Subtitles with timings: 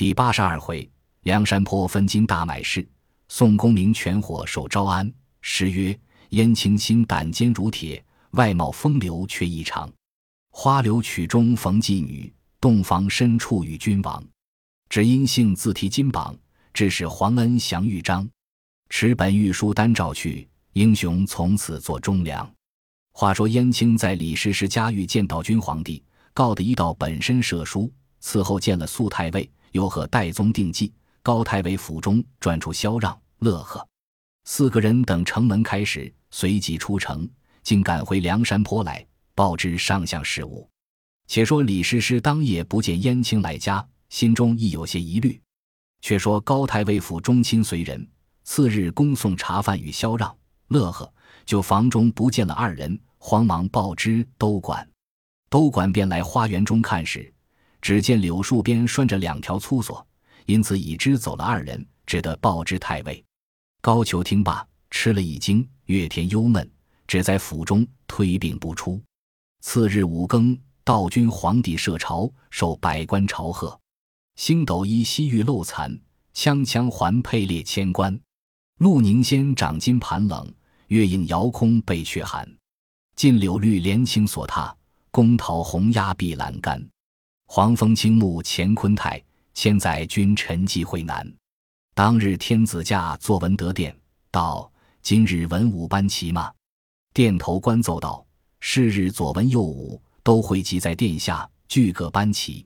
[0.00, 0.90] 第八十二回，
[1.24, 2.88] 梁山坡分金大买市，
[3.28, 5.12] 宋公明全火守招安。
[5.42, 5.94] 诗曰：
[6.30, 9.92] 燕青心胆坚如铁，外貌风流却异常。
[10.52, 12.32] 花柳曲中逢妓女，
[12.62, 14.24] 洞房深处遇君王。
[14.88, 16.34] 只因性自提金榜，
[16.72, 18.26] 致使皇恩降玉章。
[18.88, 22.50] 持本御书单照去，英雄从此做忠良。
[23.12, 30.92] 话说燕青在李师师家遇见道君皇帝，告的一道本身赦书，此后见了肃太尉，又和戴宗定计。
[31.22, 33.86] 高太尉府中转出萧让、乐呵
[34.44, 37.28] 四个人等城门开时，随即出城，
[37.62, 40.68] 竟赶回梁山坡来报知上相事务。
[41.26, 43.86] 且说李师师当夜不见燕青来家。
[44.08, 45.40] 心中亦有些疑虑。
[46.00, 48.04] 却说高太尉府中亲随人，
[48.42, 51.08] 次日恭送茶饭与萧让、乐呵，
[51.46, 54.84] 就房中不见了二人，慌忙报知都管。
[55.48, 57.32] 都管便来花园中看时，
[57.80, 60.06] 只见柳树边拴着两条粗索，
[60.46, 63.24] 因此已知走了二人，只得报知太尉。
[63.80, 66.70] 高俅听罢，吃了一惊，月天忧闷，
[67.06, 69.00] 只在府中推病不出。
[69.62, 73.78] 次日五更，道君皇帝设朝，受百官朝贺。
[74.36, 75.98] 星斗依西域漏残，
[76.32, 78.18] 枪枪环佩列千官。
[78.78, 80.50] 陆宁仙掌金盘冷，
[80.88, 82.50] 月影遥空被却寒。
[83.16, 84.72] 尽柳绿连青锁榻，
[85.10, 86.82] 宫桃红压碧栏杆。
[87.52, 89.20] 黄风青木乾坤泰，
[89.54, 91.28] 千载君臣际会难。
[91.96, 93.92] 当日天子驾坐文德殿，
[94.30, 94.70] 道
[95.02, 96.52] 今日文武班齐吗？
[97.12, 98.24] 殿头官奏道：
[98.60, 102.64] 是日左文右武都汇集在殿下，俱各班齐。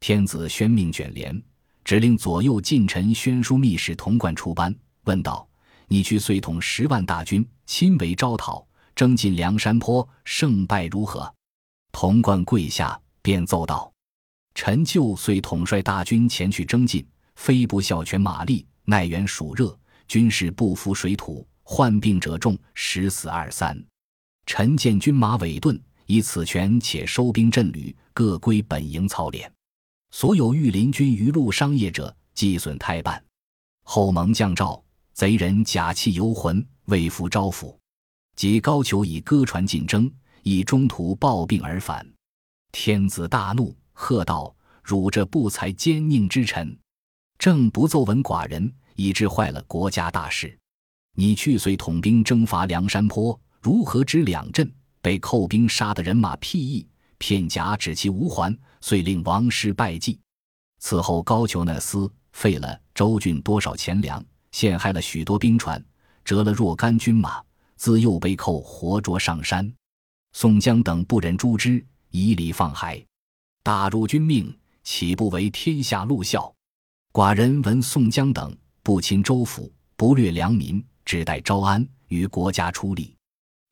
[0.00, 1.40] 天子宣命卷帘，
[1.84, 5.48] 指令左右近臣宣书密使童贯出班，问道
[5.86, 8.66] ：“你去遂统十万大军，亲为招讨，
[8.96, 11.32] 征进梁山坡，胜败如何？”
[11.94, 13.88] 童贯跪下，便奏道
[14.56, 23.78] ：“臣就遂统帅大军前去征进，非不效全马力，奈援暑热，军士不服水土，患病者众，十死二三。
[24.46, 29.52] 臣见军马委顿，以此权且收兵镇旅，各归本营操练。”
[30.10, 33.22] 所有御林军余路商业者，计损太半。
[33.84, 34.82] 后蒙降诏，
[35.12, 37.76] 贼人假气游魂，未复招抚。
[38.36, 40.10] 即高俅以歌船进征，
[40.42, 42.10] 以中途暴病而返。
[42.72, 46.78] 天子大怒，喝道：“汝这不才奸佞之臣，
[47.38, 50.56] 正不奏闻寡人，以致坏了国家大事。
[51.14, 54.70] 你去随统兵征伐梁山坡，如何知两镇
[55.00, 56.86] 被寇兵杀得人马屁翼？”
[57.16, 60.20] 片甲指其无还，遂令王师败绩。
[60.78, 65.82] 此后高俅那厮废了州郡多少钱粮，陷害了许多兵船，
[66.22, 67.42] 折了若干军马，
[67.76, 69.72] 自幼被寇活捉上山。
[70.32, 73.02] 宋江等不忍诛之，以礼放海。
[73.66, 76.54] 大入君命，岂不为天下戮笑？
[77.12, 83.16] 寡人闻宋江等不侵州府，不掠良民，只待招安，与国家出力，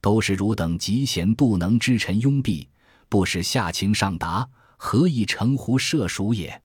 [0.00, 2.66] 都是汝等嫉贤妒能之臣拥蔽。
[3.08, 4.44] 不使下情上达，
[4.76, 6.60] 何以成胡射蜀也？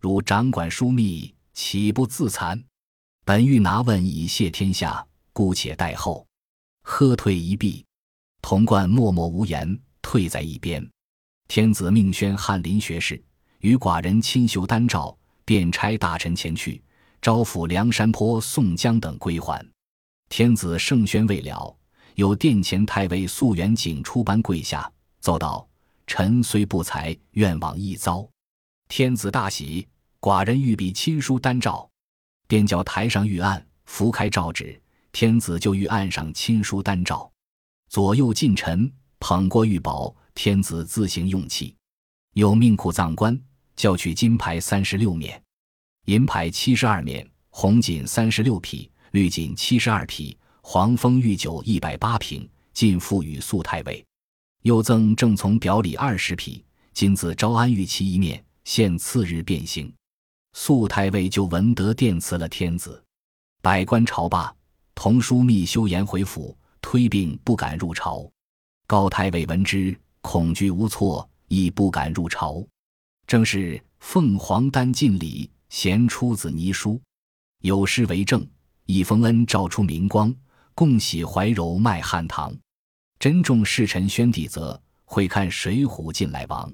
[0.00, 2.60] 汝掌管枢密，岂不自残？
[3.24, 6.26] 本欲拿问以谢天下，姑且待后。
[6.82, 7.86] 喝退一臂，
[8.42, 10.84] 童贯默默无言，退在一边。
[11.48, 13.22] 天子命宣翰林学士，
[13.60, 16.82] 与寡人亲修丹诏，便差大臣前去
[17.20, 19.64] 招抚梁山坡宋江等归还。
[20.28, 21.76] 天子圣宣未了，
[22.14, 24.90] 有殿前太尉宿元景出班跪下，
[25.20, 25.66] 奏道。
[26.06, 28.28] 臣虽不才，愿往一遭。
[28.88, 29.88] 天子大喜，
[30.20, 31.88] 寡人御笔亲书丹诏，
[32.46, 34.78] 便叫台上御案，拂开诏纸，
[35.12, 37.30] 天子就御案上亲书丹诏。
[37.88, 41.74] 左右近臣捧过玉宝，天子自行用器。
[42.34, 43.40] 有命库藏官
[43.76, 45.40] 叫取金牌三十六面，
[46.06, 54.04] 银牌七十二面，红锦三十六匹，绿锦七十二匹，黄蜂御酒一百八瓶，尽付与肃太尉。
[54.62, 59.92] 又赠正从表里二十匹，今自招安御旗一面，现次日便行。
[60.54, 63.02] 肃太尉就闻得电辞了天子，
[63.60, 64.54] 百官朝罢，
[64.94, 68.28] 同枢密修言回府，推病不敢入朝。
[68.86, 72.66] 高太尉闻之，恐惧无措，亦不敢入朝。
[73.26, 76.98] 正是凤凰丹尽礼，贤出子泥书，
[77.60, 78.44] 有诗为证：
[78.86, 80.34] 一封恩照出明光，
[80.74, 82.56] 共喜怀柔迈汉唐。
[83.18, 86.72] 珍重侍臣宣帝则会看水浒进来王。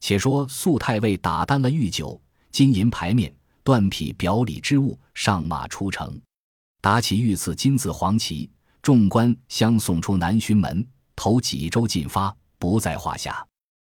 [0.00, 2.18] 且说肃太尉打单了御酒、
[2.50, 3.32] 金银牌面、
[3.64, 6.18] 缎匹表里之物，上马出城，
[6.80, 8.50] 打起御赐金字黄旗，
[8.80, 13.46] 众官相送出南巡门，头几州进发，不在话下。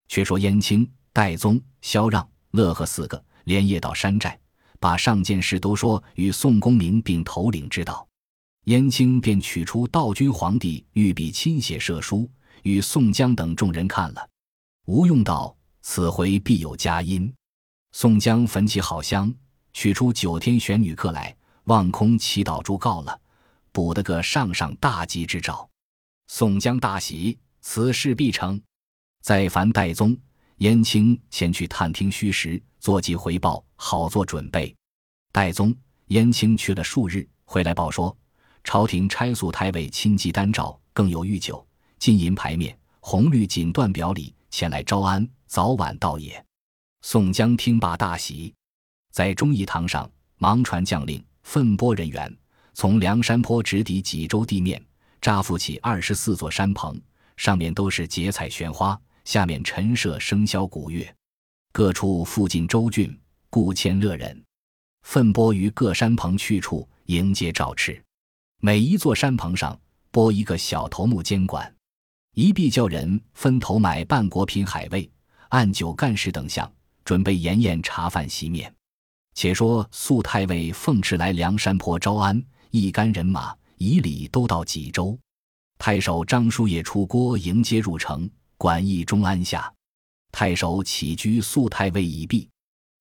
[0.09, 4.39] 却说燕青、戴宗、萧让、乐和四个连夜到山寨，
[4.79, 8.07] 把上件事都说与宋公明并头领知道。
[8.65, 12.31] 燕青便取出道君皇帝御笔亲写射书，
[12.63, 14.29] 与宋江等众人看了。
[14.87, 17.33] 吴用道：“此回必有佳音。”
[17.93, 19.33] 宋江焚起好香，
[19.73, 21.35] 取出九天玄女刻来，
[21.65, 23.19] 望空祈祷祝告了，
[23.73, 25.69] 补得个上上大吉之兆。
[26.27, 28.61] 宋江大喜，此事必成。
[29.23, 30.17] 再烦戴宗、
[30.59, 34.75] 燕青前去探听虚实，作计回报，好做准备。
[35.33, 35.75] 戴宗、
[36.07, 38.17] 燕青去了数日，回来报说。
[38.63, 41.67] 朝廷差宿太尉亲寄丹诏，更有御酒、
[41.99, 46.45] 金银牌面、红绿锦缎表里前来招安，早晚到也。
[47.01, 48.55] 宋江听罢大喜，
[49.13, 52.37] 在忠义堂上忙传将令，分拨人员，
[52.75, 54.85] 从梁山坡直抵济州地面，
[55.23, 57.01] 扎伏起二十四座山棚，
[57.41, 61.11] 上面都是结彩悬花，下面陈设笙箫鼓乐，
[61.73, 64.45] 各处附近州郡故迁乐人，
[65.05, 67.99] 分拨于各山棚去处迎接赵赤。
[68.61, 71.75] 每一座山棚上拨一个小头目监管，
[72.35, 75.11] 一必叫人分头买半国品海味，
[75.49, 76.71] 按酒干事等项，
[77.07, 78.71] 准备筵宴茶饭席面。
[79.33, 85.19] 且说肃太尉奉旨来梁山坡招安，一干人马以礼都到济州。
[85.83, 88.29] 太守张叔夜出郭迎接入城，
[88.59, 89.73] 管驿中安下。
[90.31, 92.47] 太守起居肃太尉已毕，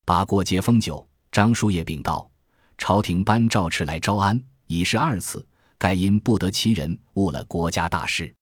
[0.05, 1.05] 把过节封酒。
[1.29, 2.31] 张叔夜禀道
[2.79, 5.45] ：“朝廷颁诏敕来招安，已是二次。”
[5.77, 8.33] 盖因不得其人，误了国家大事。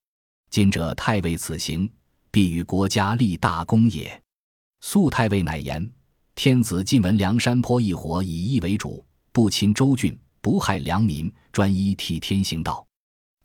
[0.52, 1.92] 今者太尉此行，
[2.30, 4.22] 必与国家立大功也。
[4.82, 5.92] 肃太尉乃言：
[6.36, 12.87] 天子晋闻梁山坡一伙以义为主，不侵州郡，不害良民，专一替天行道。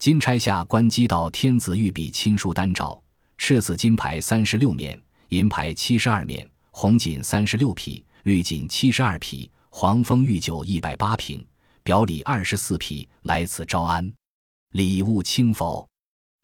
[0.02, 3.00] 金钗下官击到天子御笔亲书丹诏，
[3.38, 11.46] 赤子金牌三十六面，银牌七十二面，红锦三十六匹，绿锦七十二匹，黄蜂御酒一百八瓶。
[11.84, 14.12] 表里二十四匹来此招安，
[14.72, 15.88] 礼物轻否？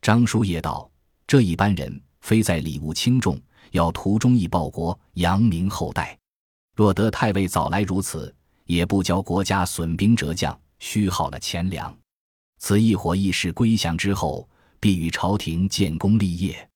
[0.00, 0.88] 张叔夜道
[1.26, 3.36] ：“这一般人非在礼物轻重，
[3.72, 6.16] 要图忠义报国，扬名后代。
[6.76, 8.32] 若得太尉早来如此，
[8.66, 11.92] 也不教国家损兵折将，虚耗了钱粮。
[12.58, 14.48] 此一伙义士归降之后，
[14.80, 16.68] 必与朝廷建功立业。”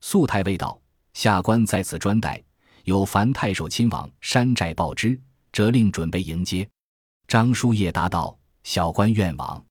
[0.00, 0.80] 素太尉道
[1.14, 2.42] ：“下官在此专待，
[2.84, 5.20] 有樊太守亲往山寨报之，
[5.52, 6.68] 责令准备迎接。”
[7.28, 9.64] 张叔夜答道：“小官愿往。”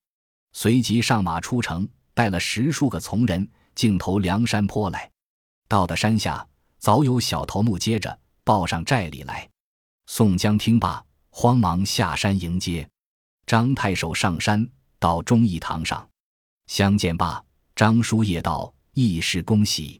[0.54, 5.10] 随即上马出城，带了十数个从人，径投梁山坡来。
[5.68, 6.46] 到的山下，
[6.80, 9.50] 早有小头目接着报上寨里来。
[10.08, 12.86] 宋江听罢，慌忙下山迎接。
[13.46, 14.68] 张太守上山
[15.02, 16.08] 到忠义堂上，
[16.68, 17.44] 相见罢，
[17.76, 20.00] 张叔夜道：“义士恭喜！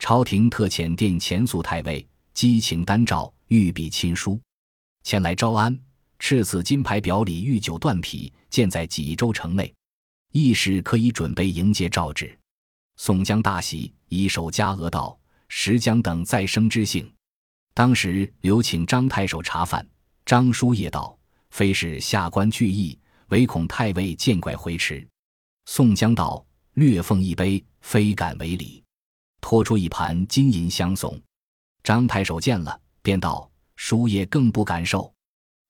[0.00, 2.04] 朝廷特遣殿前肃太尉，
[2.34, 4.40] 激情丹诏，御笔亲书，
[5.04, 5.78] 前来招安。”
[6.18, 9.72] 敕赐金牌表里御酒断匹，建在济州城内，
[10.32, 12.36] 义士可以准备迎接诏旨。
[12.96, 15.16] 宋江大喜，以手加额道
[15.46, 17.08] ：“石江等再生之幸。”
[17.74, 19.88] 当时留请张太守茶饭。
[20.26, 21.16] 张叔夜道
[21.50, 22.98] ：“非是下官惧意，
[23.32, 25.08] 唯恐太尉见怪回迟。”
[25.64, 26.44] 宋江道
[26.74, 28.84] ：“略奉一杯，非敢违礼。”
[29.40, 31.18] 托出一盘金银相送。
[31.82, 35.12] 张太守见了，便道：“叔爷更不敢受。”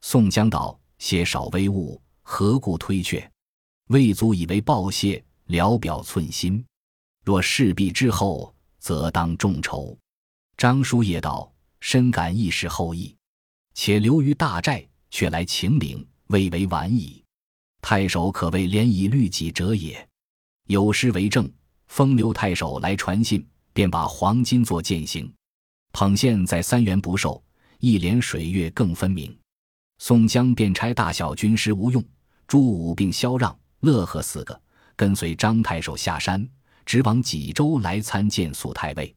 [0.02, 3.30] 宋江道：“些少微物，何故推却？
[3.90, 6.64] 未足以为报谢，聊表寸心。
[7.24, 9.96] 若事毕之后，则当重筹。”
[10.58, 13.16] 张叔夜道：“深感一时厚意，
[13.72, 17.21] 且留于大寨，却来请领，未为晚矣。
[17.82, 20.08] 太守可谓连以律己者也。
[20.68, 21.50] 有诗为证：
[21.88, 25.30] 风流太守来传信，便把黄金做践行，
[25.92, 27.42] 捧献在三元不受，
[27.80, 29.36] 一帘水月更分明。”
[29.98, 32.02] 宋江便差大小军师吴用、
[32.46, 34.58] 朱武并萧让、乐和四个
[34.96, 36.48] 跟随张太守下山，
[36.86, 39.14] 直往济州来参见苏太尉。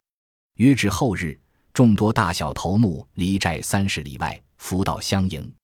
[0.58, 1.38] 约至后日，
[1.72, 5.55] 众多大小头目离寨三十里外，扶道相迎。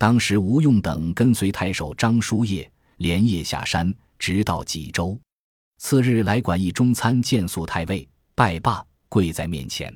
[0.00, 5.20] 当时吴用等跟随太守张叔夜连夜下山，直到济州。
[5.76, 9.94] 次日来馆驿中参见素太尉，拜罢，跪在面前。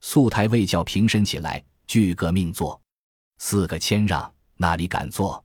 [0.00, 2.80] 素太尉叫平身起来，俱各命坐。
[3.38, 5.44] 四个谦让，哪里敢坐？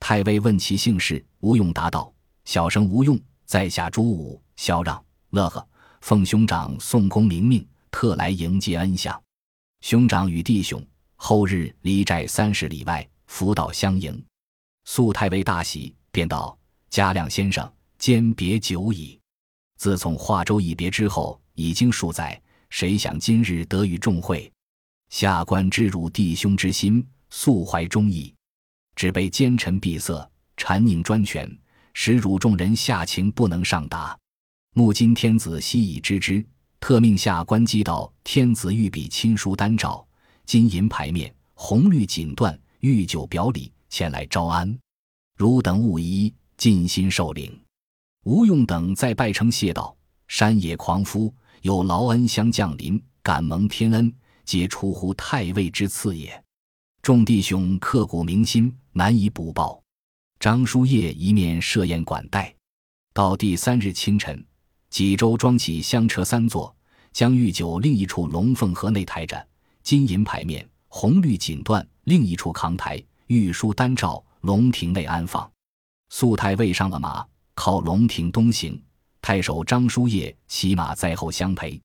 [0.00, 2.12] 太尉问其姓氏，吴用答道
[2.44, 5.66] ：“小生吴用，在下朱武、萧让、乐呵，
[6.02, 9.18] 奉兄长宋公明命，特来迎接恩相。
[9.80, 14.22] 兄长与弟兄后日离寨三十里外，扶道相迎。”
[14.84, 16.58] 肃太尉大喜，便道
[16.90, 19.18] ：“嘉亮先生，兼别久矣。
[19.76, 22.38] 自从华州一别之后，已经数载，
[22.70, 24.52] 谁想今日得与众会？”
[25.10, 28.34] 下官知汝弟兄之心，素怀忠义，
[28.96, 31.50] 只被奸臣闭塞，谗佞专权，
[31.94, 34.18] 使汝众人下情不能上达。
[34.74, 36.44] 目今天子悉已知之，
[36.80, 40.04] 特命下官寄到天子御笔亲书丹诏，
[40.46, 44.78] 金银牌面，红绿锦缎，御酒表里，前来招安。
[45.36, 47.58] 汝等勿疑，尽心受领。
[48.24, 49.94] 吴用等在拜称谢道
[50.28, 51.32] ：“山野狂夫，
[51.62, 54.12] 有劳恩相降临，感蒙天恩，
[54.44, 56.42] 皆出乎太尉之赐也。
[57.02, 59.82] 众弟兄刻骨铭心，难以补报。”
[60.40, 62.54] 张叔夜一面设宴管待，
[63.12, 64.42] 到第三日清晨。
[64.88, 66.74] 济州装起香车三座，
[67.12, 69.46] 将御酒另一处龙凤盒内抬着，
[69.82, 75.48] 金银牌面、红绿锦缎另一处扛抬，御书丹诏龙庭内安放。
[76.08, 77.24] 素太尉上了马，
[77.54, 78.82] 靠龙庭东行，
[79.22, 81.80] 太守张叔夜骑马在后相陪，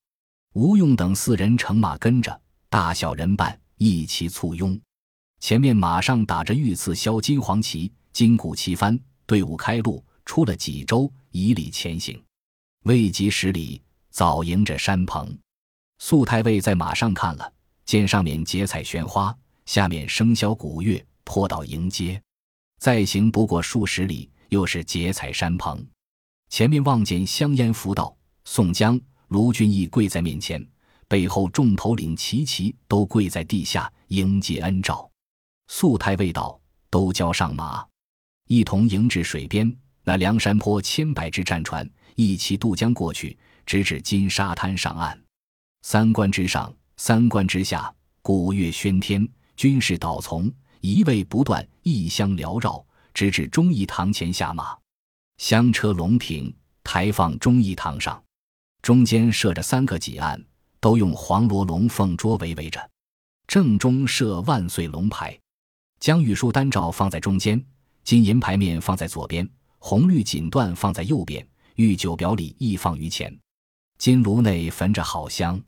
[0.53, 2.41] 吴用等四人乘马跟着，
[2.71, 4.81] 大小人伴一齐簇拥。
[5.41, 12.19] 前面马上打着御赐镶金黄旗，金鼓齐幡，队伍开路，出了济州，以礼前行。
[12.85, 13.79] 未及十里，
[14.09, 15.37] 早迎着山棚。
[15.99, 17.53] 素太尉在马上看了，
[17.85, 22.21] 见上面结彩悬花，下面笙箫鼓乐，坡道迎接。
[22.79, 25.85] 再行不过数十里，又是结彩山棚。
[26.49, 30.65] 前面望见香烟浮道，宋江、卢俊义跪在面前，
[31.07, 35.09] 背后众头领齐齐都跪在地下迎接恩诏。
[35.67, 36.59] 肃太尉道
[36.91, 37.85] ：“都交上马，
[38.47, 39.75] 一同迎至水边。
[40.03, 45.21] 那梁山坡千百只战船。”一齐渡江过去，直至金沙滩上岸。
[45.81, 54.77] 三关之上，三关之下，鼓乐喧天，军士导从，一位不断，异香缭绕，直至忠义堂前下马。
[55.37, 58.21] 香车龙停，抬放忠义堂上，
[58.81, 60.43] 中间设着三个几案，
[60.79, 62.89] 都用黄罗龙凤桌围围着，
[63.47, 65.37] 正中设万岁龙牌，
[65.99, 67.63] 将玉书丹诏放在中间，
[68.03, 71.45] 金银牌面放在左边，红绿锦缎放在右边。
[71.75, 73.37] 御酒表里亦放于前，
[73.97, 75.61] 金炉内焚着好香。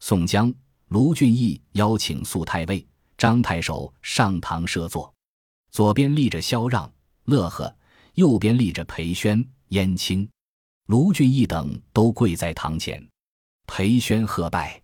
[0.00, 0.50] 宋江、
[0.88, 2.86] 卢俊义邀请肃太尉、
[3.22, 5.14] 张太守上堂设座，
[5.70, 6.92] 左边立着萧让、
[7.26, 7.72] 乐呵，
[8.14, 10.28] 右边立着裴宣、燕青、
[10.86, 13.00] 卢俊义等都跪在堂前。
[13.64, 14.82] 裴宣贺拜，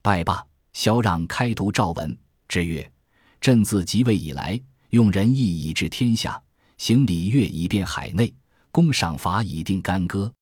[0.00, 2.16] 拜罢，萧让开读诏文，
[2.48, 2.90] 之曰
[3.38, 6.42] ：“朕自即位以来，用仁义以治天下，
[6.78, 8.34] 行礼乐以遍海内。”
[8.72, 10.32] 公赏罚以定干戈，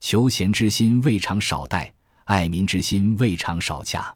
[0.00, 1.94] 求贤之心未尝少待，
[2.24, 4.14] 爱民之心未尝少洽。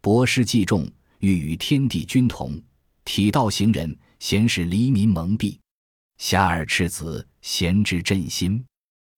[0.00, 2.60] 博施济众，欲与天地均同。
[3.04, 5.58] 体道行人，贤使黎民蒙蔽。
[6.18, 8.64] 遐迩赤子，贤之振心。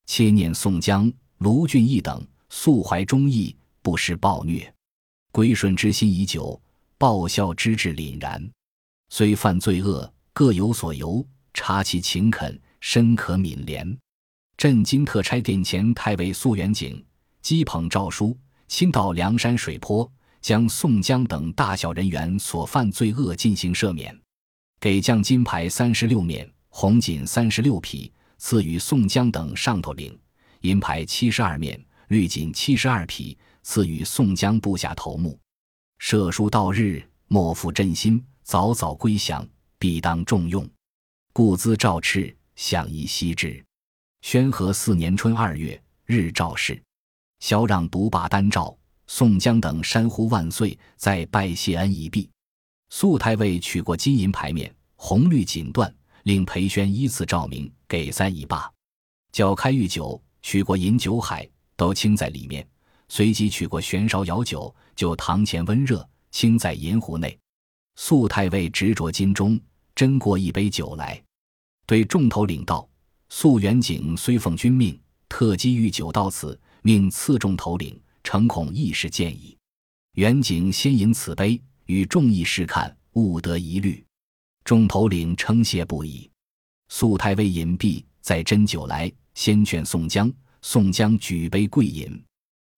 [0.06, 4.72] 切念宋江、卢俊义等素怀忠义，不施暴虐，
[5.32, 6.60] 归顺之心已久，
[6.98, 8.50] 报效之志凛然。
[9.08, 12.60] 虽犯罪恶，各有所由，察其勤恳。
[12.82, 13.94] 深可悯怜。
[14.56, 17.04] 朕今特差殿前太尉苏元景，
[17.42, 18.34] 讥捧诏书，
[18.68, 20.10] 亲到梁山水泊，
[20.40, 24.18] 将宋江等大小人员所犯罪恶进行赦免，
[24.80, 30.12] 给将金牌三十六面，红锦三十六匹，赐予宋江等上头领；
[30.60, 35.38] 银牌七十二面，绿锦七十二匹，赐予宋江部下头目。
[36.00, 39.46] 赦书到日，莫负朕心，早早归降，
[39.78, 40.68] 必当重用。
[41.32, 42.34] 故兹诏敕。
[42.56, 43.64] 相依惜之。
[44.20, 46.78] 宣和四年春二月，日照事。
[47.38, 48.76] 萧让独罢单诏，
[49.12, 52.30] 宋江等山呼万岁，再拜谢恩一毕。
[52.90, 58.70] 肃太尉取过金银牌面、红绿锦缎，令裴宣依次照明，给三一罢。
[59.32, 62.64] 搅开御酒，取过饮酒海，都倾在里面。
[63.08, 67.36] 随即取过悬勺舀酒，就堂前温热，倾在银壶内。
[67.96, 69.60] 肃太尉执着金钟，
[69.96, 71.20] 斟过一杯酒来。
[71.84, 72.88] 对众头领道
[73.28, 74.96] ：“肃元景虽奉君命，
[75.28, 79.56] 特机御酒到此，命赐众头领，诚恐一时见矣。
[80.14, 84.04] 元景先饮此杯，与众议试看，勿得疑虑。”
[84.64, 86.30] 众头领称谢不已。
[86.88, 90.32] 肃太尉饮毕，再斟酒来，先劝宋江。
[90.62, 92.22] 宋江举杯跪饮，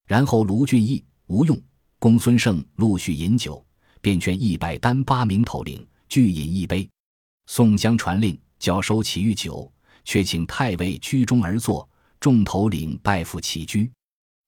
[0.07, 1.61] 然后卢俊义、吴用、
[1.99, 3.65] 公孙胜陆续饮酒，
[4.01, 6.89] 便劝一百单八名头领俱饮一杯。
[7.47, 8.39] 宋江传令。
[8.59, 9.69] 交收起御酒，
[10.05, 11.85] 却请太尉居中而坐，
[12.21, 13.91] 众头领拜服起居。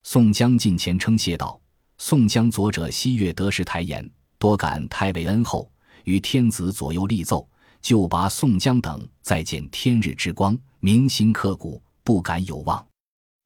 [0.08, 1.60] 宋江近前称谢道
[1.98, 4.08] ：“宋江左者西岳得势台言，
[4.38, 5.68] 多感太尉恩厚，
[6.04, 7.46] 与天子左右立奏，
[7.82, 12.86] 就拔宋江等再见天日之光，铭心刻骨，不敢有忘。”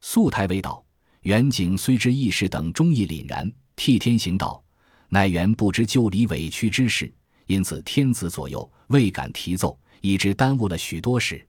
[0.04, 0.84] 肃太尉道
[1.24, 4.62] ：“元景虽知义士等忠义凛然，替天行道，
[5.08, 7.10] 乃原不知旧礼委屈之事，
[7.46, 11.42] 因此天子左右未敢提奏，以致耽误了许多事。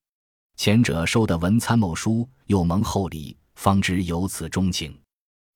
[0.56, 4.98] 前者收的文参谋书，又蒙厚礼，方知有此钟情。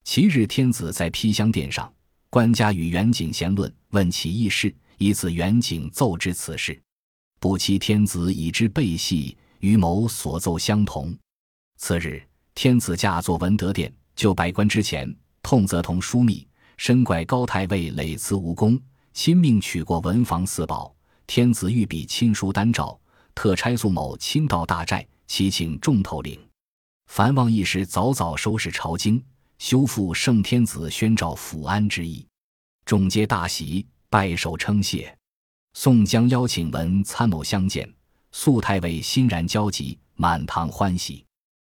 [0.06, 1.92] 其日，天子在披香殿上，
[2.30, 6.80] 官家与元景闲论，问其意事，以此元景奏之此事。
[7.40, 11.14] 不期天子已知背细，与某所奏相同。
[11.78, 12.22] 次日，
[12.54, 16.48] 天子驾坐文德殿，就百官之前，痛责同枢密，
[16.78, 18.80] 深怪高太尉累辞无功，
[19.12, 20.96] 亲命取过文房四宝。
[21.26, 22.98] 天子御笔亲书丹诏，
[23.34, 26.40] 特差宿某亲到大寨，祈请众头领。
[27.08, 29.22] 凡望一时早早收拾朝京。
[29.58, 32.28] 修复圣天子宣诏抚安之意，
[32.86, 35.18] 众皆大喜，拜手称谢。
[35.74, 37.92] 宋江邀请文参谋相见，
[38.32, 41.26] 肃太尉欣然交集，满堂欢喜。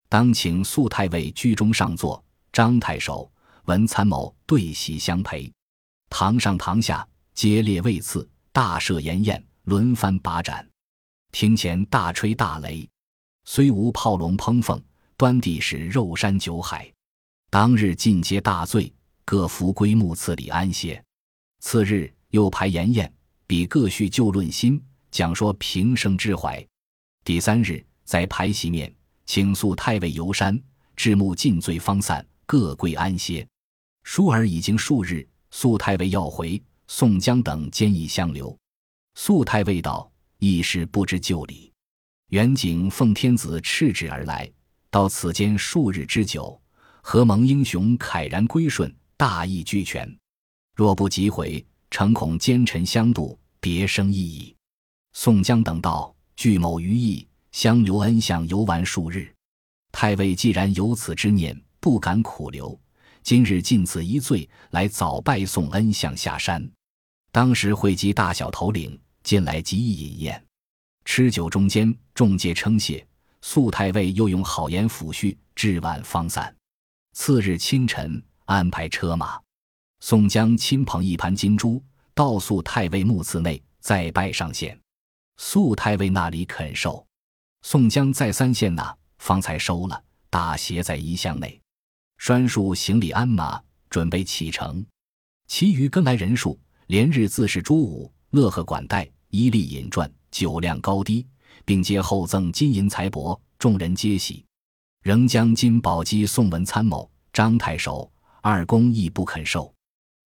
[0.08, 2.22] 当请肃太尉居中上座，
[2.52, 3.30] 张太守、
[3.64, 5.50] 文参谋对席相陪。
[6.10, 10.68] 堂上堂下皆列位次，大设筵宴，轮番把盏。
[11.32, 12.88] 庭前大吹大擂，
[13.44, 14.82] 虽无炮龙烹凤，
[15.16, 16.92] 端地是肉山酒海。
[17.52, 18.92] 当日尽皆大醉，
[19.24, 21.02] 各扶归墓次里安歇。
[21.58, 23.12] 次日又排筵宴，
[23.44, 24.80] 比各叙旧论新，
[25.10, 26.64] 讲说平生之怀。
[27.24, 28.94] 第三日在排席面，
[29.26, 30.62] 请肃太尉游山，
[30.94, 33.44] 至暮尽醉方散，各归安歇。
[34.04, 38.56] 疏儿已经数日，肃太尉要回，宋江等坚意相留。
[39.16, 41.72] 肃太尉道：“一时不知旧礼，
[42.28, 44.48] 远景奉天子敕旨而来，
[44.88, 46.56] 到此间数日之久。”
[47.02, 50.16] 何蒙英雄慨然归顺，大义俱全。
[50.74, 54.54] 若不急回，诚恐奸臣相妒，别生异议。
[55.12, 59.32] 宋江等道：“聚某余意，相留恩相游玩数日。
[59.92, 62.78] 太尉既然有此之念，不敢苦留。
[63.22, 66.70] 今日尽此一醉，来早拜送恩相下山。
[67.32, 70.44] 当时汇集大小头领，进来即意饮宴。
[71.04, 73.04] 吃酒中间，众皆称谢。
[73.42, 76.54] 肃太尉又用好言抚恤，至晚方散。”
[77.12, 79.38] 次日清晨，安排车马，
[79.98, 81.82] 宋江亲捧一盘金珠
[82.14, 84.78] 到肃太尉墓次内，再拜上献。
[85.36, 87.04] 肃太尉那里肯收，
[87.62, 91.60] 宋江再三献纳，方才收了，大携在衣箱内。
[92.16, 94.84] 拴束行李鞍马，准备启程。
[95.48, 101.26] 其余跟来人数，连日自是朱武乐和管待，一力引传，酒量高低，
[101.64, 104.44] 并皆厚赠金银财帛，众人皆喜。
[105.02, 108.10] 仍将金宝鸡送文参谋、张太守
[108.42, 109.72] 二公亦不肯收，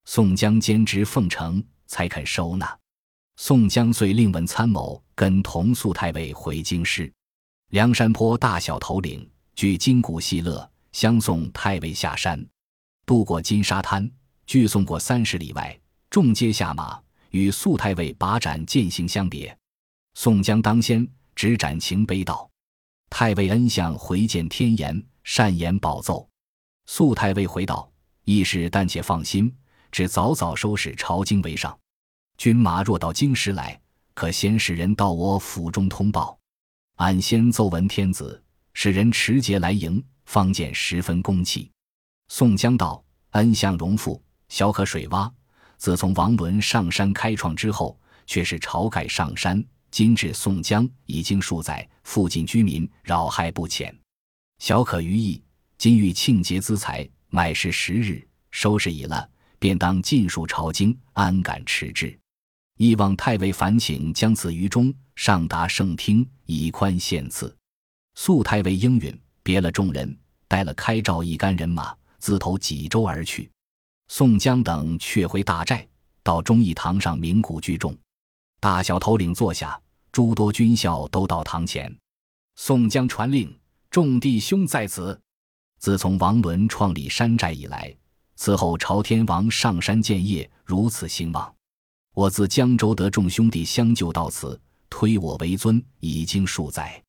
[0.04, 2.76] 宋江兼职奉承，才肯收纳。
[3.36, 7.12] 宋江遂令文参谋跟同肃太尉回京师。
[7.70, 12.44] 梁山坡大小头领聚金鼓戏乐，相送太尉下山。
[13.06, 14.10] 渡过金沙滩，
[14.46, 15.78] 距送过三十里外，
[16.10, 19.56] 众皆下马，与肃太尉把盏渐行相别。
[20.14, 21.06] 宋江当先，
[21.36, 22.48] 执盏情悲道。
[23.16, 26.28] 太尉恩相回见天颜，善言保奏。
[26.86, 27.88] 肃太尉回道
[28.26, 29.56] ：“义士但且放心，
[29.92, 31.78] 只早早收拾朝京为上。
[32.36, 33.80] 军马若到京师来，
[34.14, 36.36] 可先使人到我府中通报。
[36.96, 41.70] 俺先奏闻天子，使人持节来迎，方见十分恭气。”
[42.26, 43.00] 宋江道
[43.30, 45.30] ：“恩相荣富，小可水洼。
[45.76, 47.96] 自从王伦上山开创之后，
[48.26, 53.96] 却是晁盖上山。”今至宋江已经数载，附近居民扰害不浅，
[54.58, 55.40] 小可于意。
[55.78, 59.30] 今欲庆节资财，买食十日，收拾已了，
[59.60, 62.18] 便当尽数朝京，安敢迟滞？
[62.76, 67.56] 亦望太尉烦请将此于中，上达圣听，以宽限赐。
[68.16, 73.48] 肃太尉应允，别了众人，带了开召一干人马，自投济州而去。
[74.08, 75.86] 宋江等却回大寨，
[76.24, 77.96] 到忠义堂上鸣鼓聚众，
[78.58, 79.80] 大小头领坐下。
[80.14, 81.92] 诸多军校都到堂前，
[82.54, 83.52] 宋江传令
[83.90, 85.20] ：“众弟兄在此。
[85.80, 87.92] 自从王伦创立山寨以来，
[88.36, 91.52] 此后朝天王上山建业如此兴旺。
[92.14, 94.56] 我自江州得众兄弟相救到此，
[94.88, 97.02] 推我为尊，已经数载。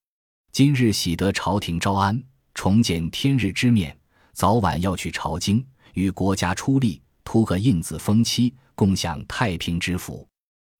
[0.52, 2.20] 今日喜得朝廷招安，
[2.56, 3.96] 重见天日之面，
[4.34, 5.64] 早晚要去朝京，
[5.94, 10.28] 与国家出力，图个印字封妻，共享太平之福。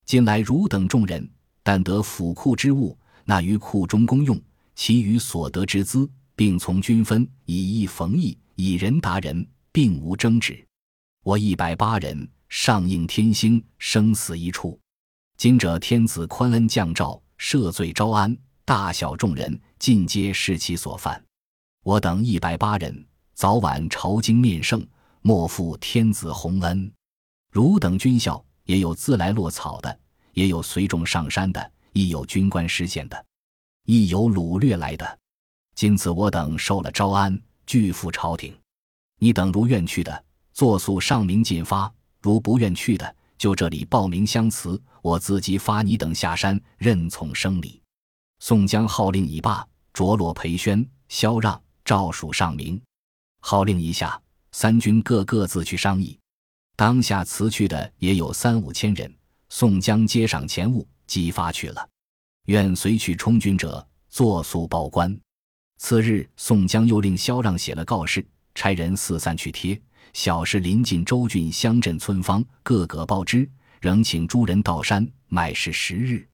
[0.08, 1.30] 近来汝等众人。”
[1.66, 4.38] 但得府库之物，纳于库中公用；
[4.76, 10.64] 其余所得之资，并从均分，以义逢义，以仁达人，并无争执。
[11.24, 14.80] 我一百八人，上应天星，生死一处。
[15.38, 21.20] 今者天子宽恩降诏，赦罪招安，大小众人尽皆视其所犯。
[21.82, 24.86] 我等一百八人，早晚朝京面圣，
[25.24, 26.92] 莫负天子洪恩。
[27.52, 30.00] 汝等军校也有自来落草的，
[30.36, 33.26] 也有随众上山的，亦有军官失陷的，
[33.86, 35.20] 亦有掳掠来的。
[35.76, 38.56] 今此我等受了招安，拒赴朝廷。
[39.18, 41.90] 你等如愿去的，作速上明进发；
[42.22, 47.82] 如不愿去的，就这里报名相辞，我自即发你等下山，任从生礼。
[48.40, 52.80] 宋江号令已罢，着落裴宣、萧让、赵曙上明。
[53.40, 54.22] 号令一下，
[54.52, 56.20] 三军各各自去商议。
[56.76, 59.14] 当下辞去的也有三五千人。
[59.58, 61.90] 宋江接上钱物，即发去了。
[62.48, 65.18] 愿随去充军者，作速报官。
[65.78, 69.82] 次日，宋江又令萧让写了告示，差人四散去贴。
[70.12, 76.28] 小事临近州郡乡镇村坊，各个报之，仍请诸人到山买事十日。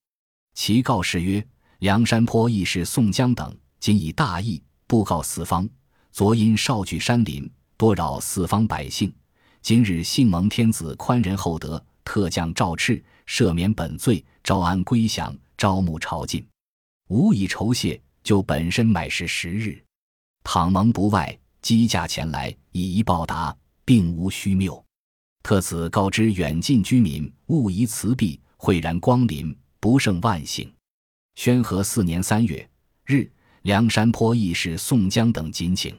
[0.55, 1.45] 其告示曰
[1.77, 5.69] ：“梁山坡义士宋江等，今以大义布告四方。
[6.11, 9.13] 昨因少聚山林，多扰四方百姓。
[9.61, 16.43] 今日幸蒙天子宽仁厚德，特降诏敕，赦免本罪，招安归降，招募朝觐，
[17.07, 19.81] 无以酬谢，就本身买事十日。
[20.43, 24.85] 倘蒙不外，机驾前来，以一报答。”并无虚谬，
[25.43, 30.71] 特此告知远近居民，勿疑辞毕，讳然光临，不胜万幸。
[31.35, 32.69] 宣和四年三月
[33.05, 33.29] 日，
[33.63, 35.97] 梁山坡义士宋江等谨请，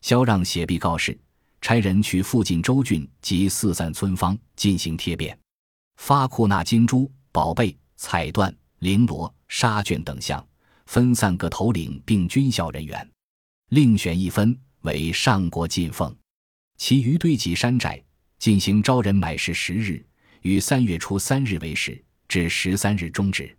[0.00, 1.18] 萧让写毕告示，
[1.60, 5.36] 差人去附近州郡及四散村坊进行贴便，
[5.98, 10.42] 发库纳金珠、宝贝、彩缎、绫罗、纱绢等项，
[10.86, 13.06] 分散各头领并军校人员，
[13.70, 16.16] 另选一分为上国进奉。
[16.78, 18.02] 其余堆积山寨，
[18.38, 20.02] 进行招人买事十日，
[20.42, 23.54] 于三月初三日为始，至十三日终止。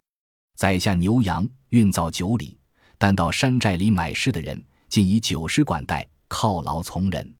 [0.55, 2.57] 宰下牛羊运造九里，
[2.97, 7.35] 但到山寨里买事的人，尽以酒食管待，犒劳从人。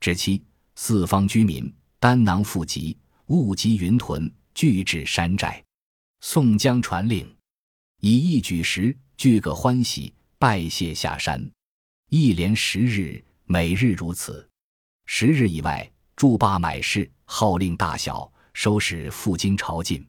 [0.00, 0.44] 至期，
[0.76, 2.96] 四方居民单囊负集，
[3.28, 5.62] 物积云屯，聚至山寨。
[6.20, 7.26] 宋江传令，
[8.00, 11.50] 以一举时，俱各欢喜，拜谢下山。
[12.10, 14.46] 一连十日，每日如此。
[15.06, 20.04] 十日以外，筑坝买市，号令大小，收拾赴京朝觐。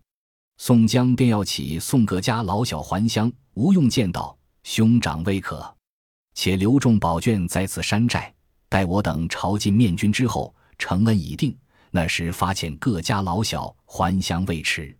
[0.57, 5.73] 宋江便要起宋各家老小还乡，吴用见道：“兄长未可，
[6.33, 8.33] 且留众宝卷在此山寨，
[8.67, 11.57] 待我等朝觐面君之后，承恩已定，
[11.95, 14.95] 那时发现各家老小还乡未迟。”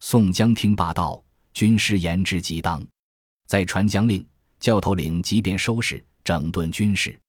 [0.00, 1.22] 宋江听罢道
[1.52, 2.82] ：“军师言之极当。”
[3.46, 4.26] 再传将令，
[4.58, 7.20] 教头领即便收拾整顿军事。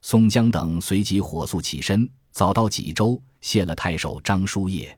[0.00, 4.96] 宋江等随即火速起身，早到济州，谢了太守张叔夜。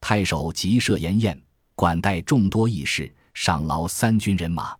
[0.00, 1.40] 太守即设筵宴，
[1.74, 4.76] 管待众多义士，赏劳三军人马。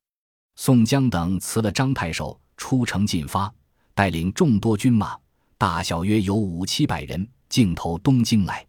[0.56, 3.52] 宋江等辞了张太守，出城进发，
[3.94, 5.16] 带领众多军马，
[5.56, 8.66] 大小约有五七百人，径投东京来。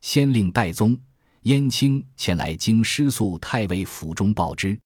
[0.00, 0.98] 先令戴宗、
[1.42, 4.78] 燕青前来京师宿太尉府中报之。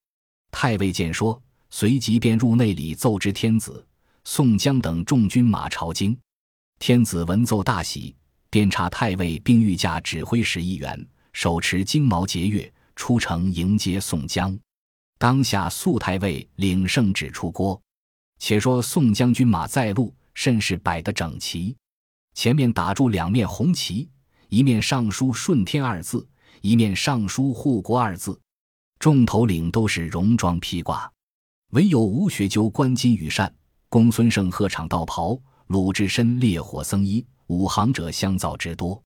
[0.50, 3.84] 太尉见说，随即便入内里奏知天子。
[4.24, 6.16] 宋江等众军马朝京，
[6.78, 8.14] 天子闻奏大喜，
[8.50, 14.58] 便查太尉并御驾指挥使一员，手持金毛节钺，出城迎接宋江。
[15.18, 17.80] 当下肃太尉领圣旨出郭。
[18.38, 21.74] 且说宋将军马在路，甚是摆得整齐，
[22.38, 24.08] 前面打住两面红旗，
[24.48, 26.24] 一面上书“顺天”二字，
[26.60, 28.40] 一面上书“护国”二字。
[29.00, 31.12] 众头领都是戎装披挂，
[31.70, 33.52] 唯有吴学究冠金羽扇。
[33.88, 39.02] 公孙胜鹤氅道袍，鲁智深烈火僧衣，五行者相造之多，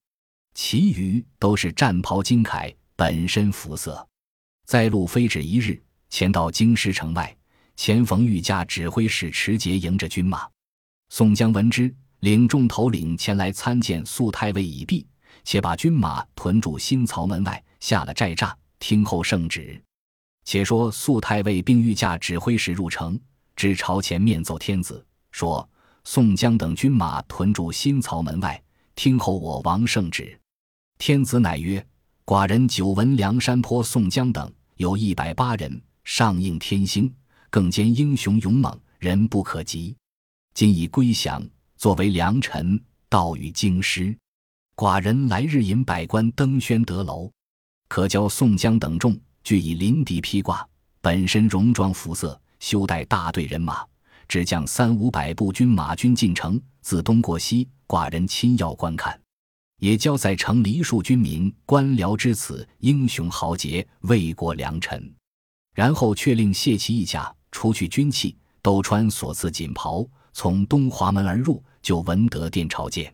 [0.53, 4.07] 其余都是战袍金铠，本身服色。
[4.66, 7.35] 在路飞止一日，前到京师城外，
[7.77, 10.47] 前逢御驾指挥使持节迎着军马。
[11.09, 15.04] 宋江闻之，领众头领前来参见肃太尉已毕，
[15.42, 19.82] 且把军马屯驻新曹门外，下了寨栅，听候圣旨。
[20.44, 23.18] 且说肃太尉并御驾指挥使入城。
[23.56, 25.68] 至朝前面奏天子，说
[26.04, 28.62] 宋江等军马屯驻新曹门外，
[28.94, 30.38] 听候我王圣旨。
[30.98, 31.85] 天子乃曰
[32.24, 37.12] ：“寡人久闻梁山坡宋江等有一百八人，上应天星，
[37.50, 39.96] 更兼英雄勇猛，人不可及。
[40.54, 41.44] 今已归降，
[41.83, 44.16] 作为良臣，到于京师。
[44.77, 47.29] 寡人来日引百官登宣德楼，
[47.88, 50.64] 可教宋江等众俱以临敌披挂，
[51.01, 53.85] 本身戎装服色。”休带大队人马，
[54.29, 59.21] 只将三五百步军马军进城，自东过西，寡人亲要观看，
[59.81, 65.12] 也教在城黎庶军民官僚之此英雄豪杰，为国良臣。
[65.75, 73.12] 然后却令卸其一甲，除去军器，都穿所赐锦袍，从东华门而入，就文德殿朝见。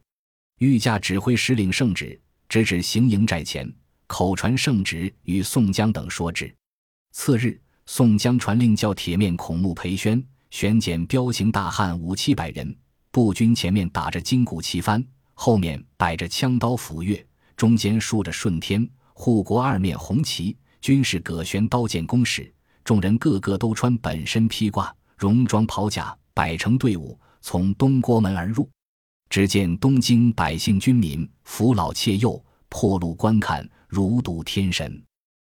[0.59, 3.73] 御驾指挥使领圣旨，直指行营寨前，
[4.07, 6.53] 口传圣旨，与宋江等说之。
[7.13, 12.77] 次日，宋江传令叫铁面孔目裴宣选拣彪形大汉五七百人，
[13.11, 15.05] 步军前面打着金鼓旗幡，
[15.35, 17.25] 后面摆着枪刀斧钺，
[17.57, 22.53] 中间竖着顺天护国二面红旗，军士各悬刀剑弓矢，
[22.85, 28.71] 众人个个都穿本身披挂，戎装袍甲，摆成队伍，从东郭门而入。
[29.29, 35.03] 只见东京百姓军民扶老切幼，破路观看，如睹天神。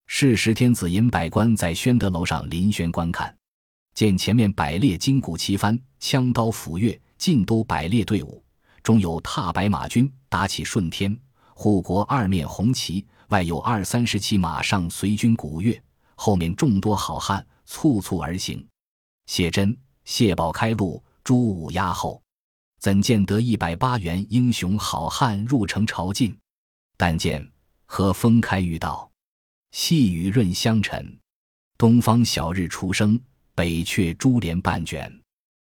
[0.09, 3.33] 是时天子引百官在宣德楼上临轩观看，
[3.95, 8.43] 见前面百列金鼓旗幡、枪刀斧钺，尽都百列队伍，
[8.83, 11.17] 中有踏白马军打起顺天
[11.55, 15.81] 护国二面红旗，外有二三十骑马上随军鼓乐，
[16.17, 18.67] 后面众多好汉簇簇而行。
[19.27, 22.23] 谢真、谢宝开路，朱武压后。
[22.79, 26.37] 怎见得一百八员英雄好汉入城朝觐？
[26.97, 27.49] 但见
[27.85, 29.11] 和风开玉道，
[29.71, 31.19] 细雨润香尘。
[31.79, 33.21] 东方小日初升，
[33.55, 35.21] 北阙珠帘半卷。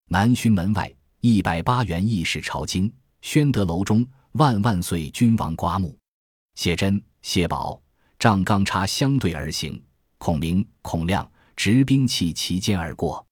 [0.07, 2.91] 南薰门外一百八员义士朝京。
[3.21, 5.95] 宣德楼中万万岁君王刮目。
[6.55, 7.79] 谢真、谢宝
[8.17, 9.79] 仗钢叉相对而行，
[10.17, 13.23] 孔明、孔亮执兵器齐肩而过，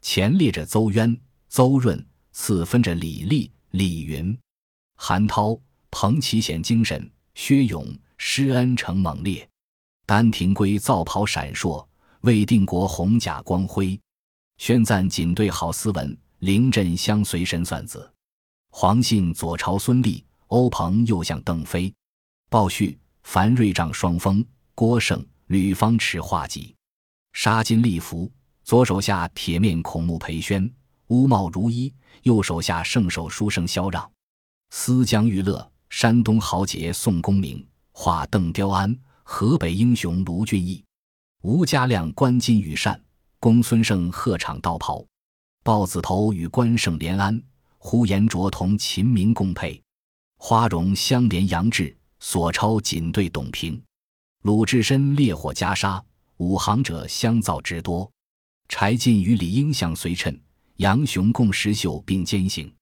[0.00, 2.04] 前列着邹渊、邹润。
[2.30, 4.38] 次分着李立、李云、
[4.94, 5.58] 韩涛、
[5.90, 7.84] 彭齐显精神，薛勇、
[8.16, 9.48] 施恩成猛烈，
[10.06, 11.84] 丹廷圭皂袍闪烁，
[12.20, 13.98] 魏定国红甲光辉，
[14.58, 18.08] 宣赞锦队好斯文，临阵相随神算子，
[18.70, 21.92] 黄信左朝孙立，欧鹏右向邓飞，
[22.48, 26.72] 鲍旭、樊瑞仗双峰，郭盛、吕方持画戟，
[27.32, 28.30] 杀金立福，
[28.68, 30.70] 左手下铁面孔目裴宣。
[31.06, 31.90] 乌帽如一，
[32.24, 34.06] 右手下圣手书生萧让，
[34.68, 40.84] 思江玉乐，山东豪杰宋公明，画邓雕安，河北英雄卢俊义，
[41.40, 43.02] 吴家亮关金羽扇，
[43.40, 45.02] 公孙胜鹤氅道袍，
[45.64, 47.42] 豹子头与关胜连安，
[47.78, 49.82] 呼延灼同秦明共配，
[50.36, 53.82] 花荣相连杨志，索超锦对董平，
[54.42, 56.02] 鲁智深烈火袈裟，
[56.36, 58.12] 五行者相造之多，
[58.68, 60.38] 柴进与李应相随衬。
[60.76, 62.72] 杨雄共石秀并肩行，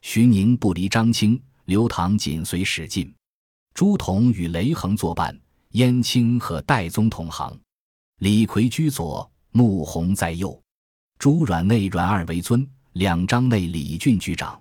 [0.00, 3.14] 徐宁不离张清，刘唐紧随史进，
[3.72, 5.38] 朱仝与雷横作伴，
[5.70, 7.56] 燕青和戴宗同行，
[8.18, 10.60] 李逵居左，穆弘在右，
[11.20, 14.60] 朱阮内阮二为尊，两张内李俊居长，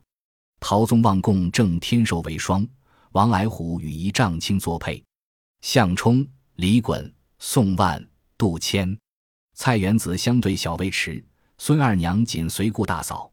[0.59, 2.67] 陶宗望共正天寿为双，
[3.13, 5.03] 王矮虎与一丈青作配，
[5.61, 6.23] 项冲、
[6.57, 8.07] 李衮、宋万、
[8.37, 8.95] 杜迁、
[9.55, 11.23] 蔡元子相对小尉迟。
[11.57, 13.31] 孙二娘紧随顾大嫂，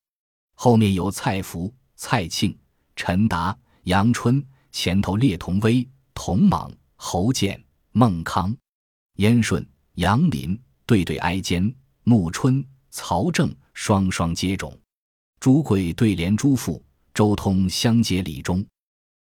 [0.54, 2.56] 后面有蔡福、蔡庆、
[2.94, 8.56] 陈达、杨春，前头列童威、童莽、侯健、孟康、
[9.16, 10.56] 燕顺、杨林，
[10.86, 11.68] 对对挨肩；
[12.04, 14.72] 穆春、曹正双双接踵；
[15.40, 16.80] 朱贵对联朱富，
[17.12, 18.64] 周通相接李忠。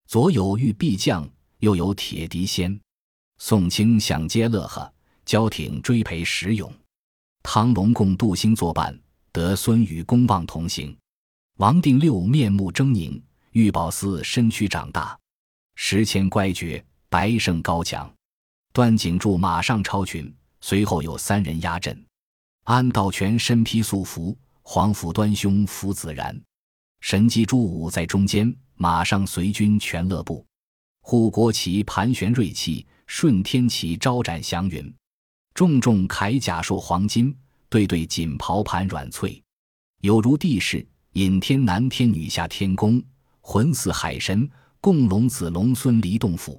[0.06, 1.26] 左有玉壁将，
[1.60, 2.78] 右有铁笛仙。
[3.38, 4.92] 宋清想接乐呵，
[5.24, 6.70] 焦挺追陪石勇。
[7.42, 8.96] 汤龙共杜兴作伴，
[9.32, 10.96] 得孙与公望同行。
[11.56, 13.20] 王定六面目狰狞，
[13.52, 15.18] 玉宝四身躯长大。
[15.74, 18.12] 石谦乖绝，白胜高强。
[18.72, 22.04] 段景柱马上超群，随后有三人压阵。
[22.64, 26.38] 安道全身披素服，黄甫端兄福子然。
[27.00, 30.46] 神机朱武在中间，马上随军全乐部。
[31.00, 34.94] 护国旗盘旋锐气，顺天旗招展祥云。
[35.60, 37.36] 重重铠甲烁黄金，
[37.68, 39.42] 对对锦袍盘软翠，
[40.00, 42.98] 有如帝释引天南天女下天宫，
[43.42, 46.58] 魂似海神共龙子龙孙离洞府。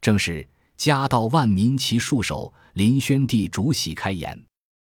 [0.00, 0.48] 正是
[0.78, 4.42] 家道万民齐束手，临宣帝主喜开颜。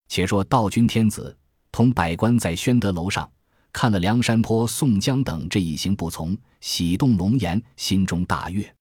[0.08, 1.36] 且说道君天子
[1.70, 3.30] 同百官在宣德楼上
[3.74, 8.74] 看了梁山坡宋江等这一行不从，喜动龙颜，心中大悦，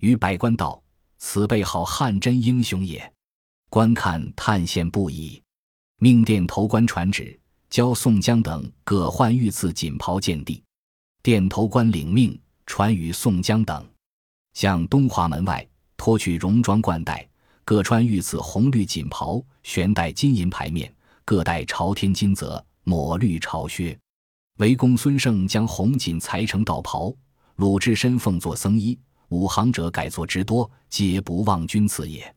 [0.00, 0.82] 与百官道
[1.18, 3.00] ：“此辈好汉真英雄也。”
[3.70, 5.40] 观看叹羡不已，
[6.00, 7.38] 命殿头官传旨，
[7.70, 10.60] 教宋江等各换御赐锦袍见地。
[11.22, 13.88] 殿头官领命，传与宋江等，
[14.54, 15.64] 向东华门外
[15.96, 17.24] 脱去戎装冠带，
[17.64, 20.92] 各穿御赐红绿锦袍，悬带金银牌面，
[21.24, 23.96] 各戴朝天金泽抹绿朝靴。
[24.58, 27.14] 围公孙胜将红锦裁成道袍，
[27.54, 32.34] 鲁智深奉作僧衣，武行者改作之多，皆不忘君赐也。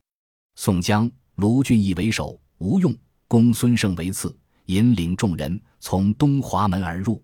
[0.54, 1.10] 宋江。
[1.36, 2.96] 卢俊义为首，吴用、
[3.28, 7.22] 公孙胜为次，引领众人从东华门而入。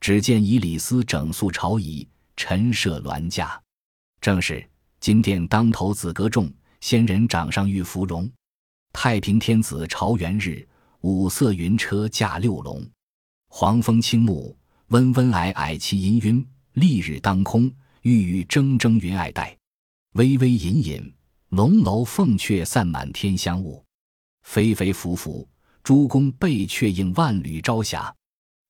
[0.00, 3.60] 只见以李斯整肃朝仪，陈设銮驾。
[4.20, 4.64] 正是
[5.00, 8.30] 金殿当头紫阁重，仙人掌上玉芙蓉。
[8.92, 10.66] 太平天子朝元日，
[11.02, 12.84] 五色云车驾六龙。
[13.48, 14.56] 黄风轻暮，
[14.88, 16.44] 温温霭霭其氤氲。
[16.72, 19.56] 丽日当空，郁郁铮铮云霭带。
[20.14, 21.12] 微微隐隐，
[21.52, 23.84] 龙楼凤阙散满天香雾。
[24.40, 25.46] 飞飞浮浮，
[25.82, 28.10] 诸宫贝阙映万缕朝霞。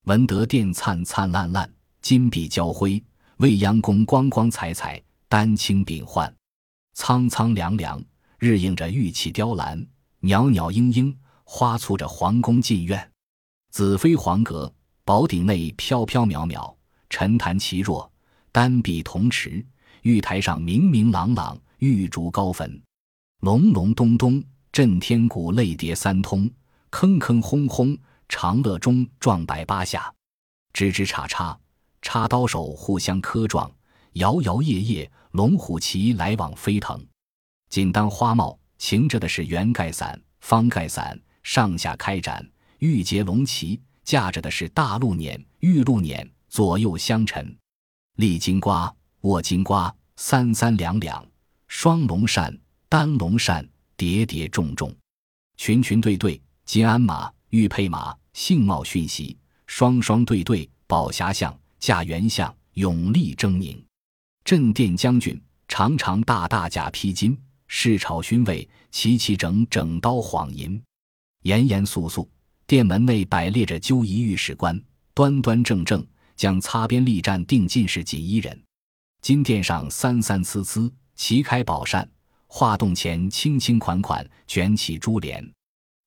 [0.03, 3.01] 文德殿灿灿烂烂，金碧交辉；
[3.37, 6.35] 未央宫光光彩彩，丹青秉焕。
[6.93, 8.03] 苍苍凉凉，
[8.37, 9.79] 日映着玉砌雕栏；
[10.19, 13.11] 袅袅莺莺，花簇着皇宫禁苑。
[13.69, 14.69] 紫飞黄阁，
[15.05, 16.75] 宝顶内飘飘渺渺，
[17.09, 18.11] 沉檀奇若，
[18.51, 19.65] 丹壁铜池。
[20.01, 22.81] 玉台上明明朗朗，玉竹高坟。
[23.41, 24.41] 隆隆咚咚，
[24.71, 26.49] 震天鼓，擂叠三通；
[26.89, 27.97] 坑坑轰轰。
[28.29, 30.11] 长乐钟撞百八下，
[30.73, 31.59] 吱吱叉叉，
[32.01, 33.69] 插刀手互相磕撞，
[34.13, 37.05] 摇摇曳曳，龙虎旗来往飞腾。
[37.69, 42.41] 锦当花帽，擎着的是圆盖伞、方盖伞，上下开展；
[42.79, 47.55] 玉结龙旗，架着的是大鹿辇、玉鹿辇，左右相陈。
[48.15, 48.91] 立金瓜，
[49.21, 51.23] 卧金瓜，三三两两，
[51.75, 52.55] 双龙扇、
[52.87, 54.95] 单龙扇，叠叠重重，
[55.57, 58.15] 群群对对，金鞍马，玉佩马。
[58.33, 63.83] 幸茂讯息，双双对对，宝匣相，驾圆相，永立狰狞。
[64.45, 67.35] 镇殿将军，长长大大甲披金，
[67.67, 70.79] 侍朝勋位，齐齐整整刀晃银。
[71.41, 72.29] 严严肃肃，
[72.67, 74.79] 殿门内摆列着纠仪御史官，
[75.15, 76.05] 端端正正，
[76.35, 78.63] 将擦边立战定进士锦衣人。
[79.21, 80.89] 金殿上三三呲呲，
[81.25, 82.05] 旗开宝扇，
[82.47, 85.41] 画栋前轻轻款款，卷起珠帘。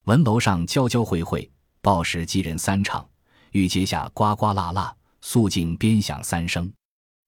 [0.05, 1.51] 文楼上交交会会。
[1.81, 3.09] 报时击人三场，
[3.53, 6.71] 玉阶下呱呱啦啦，肃静边响三声，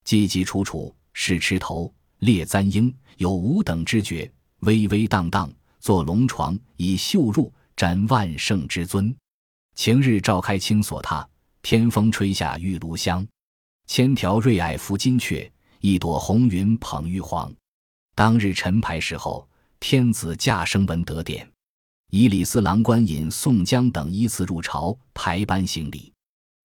[0.05, 9.17] 叽叽楚楚，是池头列簪缨，有五等之爵，巍巍荡荡，坐龙床，以绣入，展万圣之尊。
[9.77, 11.27] 晴日照开青锁榻，
[11.63, 13.27] 天风吹下玉炉香。
[13.87, 17.51] 千条瑞霭拂金阙，一朵红云捧玉皇。
[18.19, 21.49] 当日晨牌时候，天子驾升文德殿。
[22.11, 26.13] 以李四郎官引宋江等依次入朝，排班行礼。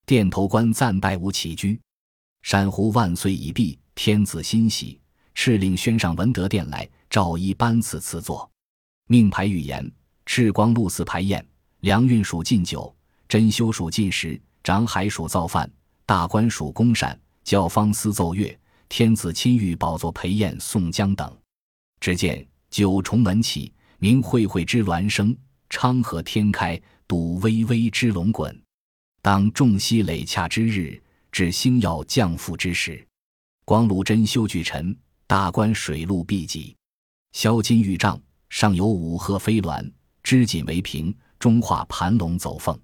[0.03, 1.79] 殿头官赞拜无起居。
[2.41, 4.99] 山呼万岁已毕，天子欣喜，
[5.35, 8.49] 敕令宣上文德殿来，照一班次赐座。
[9.07, 9.87] 命牌预言：
[10.25, 11.47] 赤光禄寺排宴，
[11.81, 12.91] 粮运属进酒，
[13.27, 15.71] 珍馐属进食，长海属造饭，
[16.07, 18.59] 大官属公膳，教坊司奏乐。
[18.89, 21.31] 天子亲御宝座陪宴宋江等。
[22.03, 23.71] 只见九重门起。
[23.97, 25.33] 明晦晦之鸾声，
[25.69, 28.61] 昌河天开；赌微微之龙滚。
[29.21, 33.07] 当众熙累洽之日，至星耀降富之时。
[33.63, 34.93] 光禄珍馐俱陈，
[35.25, 36.75] 大观水陆毕济。
[37.31, 39.89] 销金玉帐，上有五鹤飞鸾，
[40.23, 42.77] 织锦为屏，中画盘龙走凤。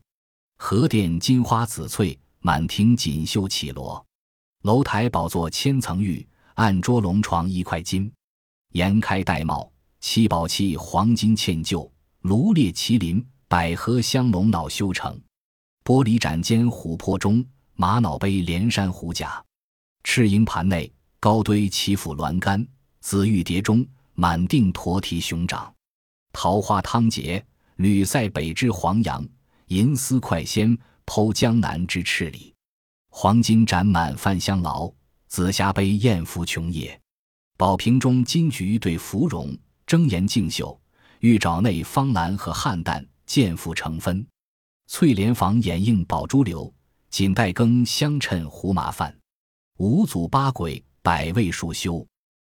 [0.60, 4.02] 荷殿金花紫翠，满庭锦绣绮罗。
[4.62, 8.10] 楼台宝座千层玉，案桌龙床一块金。
[8.72, 9.70] 颜开玳瑁。
[10.02, 15.20] 七宝器黄金嵌就，炉列麒麟，百合香龙脑修成。
[15.84, 19.44] 玻璃盏间琥珀钟，玛瑙杯连山虎甲。
[20.04, 22.66] 赤银盘内高堆齐辅鸾杆，
[23.02, 25.74] 紫玉碟中满定驼蹄熊掌。
[26.32, 29.22] 桃花汤结，吕塞北之黄杨；
[29.68, 32.54] 银丝快仙，剖江南之赤鲤。
[33.10, 34.94] 黄金盏满泛香醪，
[35.28, 36.98] 紫霞杯艳浮琼叶。
[37.60, 39.54] 宝瓶中金菊对芙蓉。
[39.86, 40.80] 睁颜竞秀，
[41.20, 44.26] 玉爪内芳兰和菡萏渐复成分。
[44.88, 46.74] 翠莲房掩映宝珠流，
[47.10, 49.14] 锦带羹相衬胡麻饭。
[49.78, 52.08] 五祖八鬼百味数修，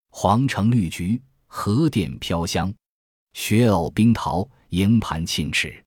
[0.10, 2.74] 黄橙绿橘荷殿飘香。
[3.32, 5.82] 雪藕冰桃迎盘沁翅，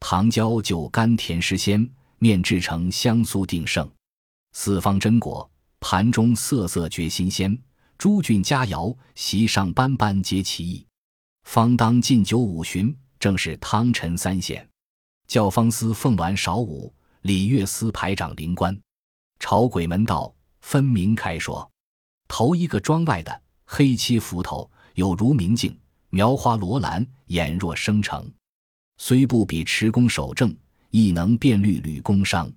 [0.00, 3.88] 糖椒就甘甜诗鲜，面制成香酥定胜。
[4.54, 5.48] 四方榛果
[5.78, 7.56] 盘中色色觉新鲜。
[7.98, 10.86] 诸郡佳肴，席上班班皆其意。
[11.44, 14.68] 方当进酒五巡，正是汤臣三献。
[15.26, 16.92] 教坊司凤鸾少舞，
[17.22, 18.78] 礼乐司排长灵官。
[19.40, 21.68] 朝鬼门道分明开说。
[22.28, 25.78] 头一个庄外的黑漆斧头，有如明镜，
[26.10, 28.30] 描花罗兰，眼若生成。
[28.98, 30.54] 虽不比持弓守正，
[30.90, 32.52] 亦能辨律吕公商。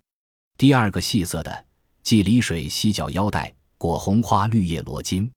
[0.58, 1.66] 第二个细色的，
[2.04, 3.54] 系离水犀角腰带。
[3.80, 5.32] 裹红花绿叶罗巾，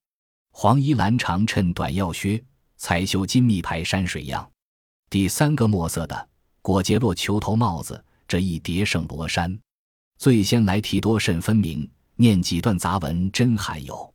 [0.50, 2.42] 黄衣蓝长衬短腰靴，
[2.76, 4.50] 彩绣金密牌山水样。
[5.08, 6.28] 第三个墨色的
[6.60, 9.56] 裹结落球头帽子，这一叠胜罗衫。
[10.18, 14.12] 最先来提多甚分明，念几段杂文真罕有。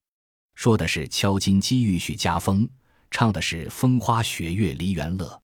[0.55, 2.67] 说的是敲金鸡玉许家风，
[3.09, 5.41] 唱的是风花雪月梨园乐。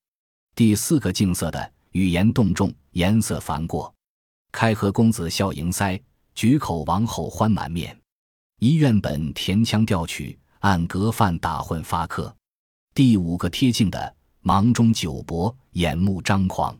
[0.54, 3.94] 第四个净色的语言动重，颜色繁过。
[4.52, 5.98] 开河公子笑盈腮，
[6.34, 7.98] 举口王后欢满面。
[8.60, 12.34] 一院本填腔调曲，按隔饭打混发客。
[12.94, 16.74] 第五个贴近的忙中久泊，眼目张狂。